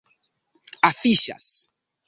[0.89, 1.47] afiŝas